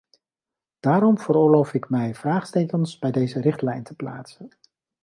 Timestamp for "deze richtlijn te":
3.11-3.93